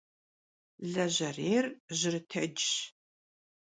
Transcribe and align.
Lejerêyr- 0.93 1.65
jırıtecş. 1.99 2.65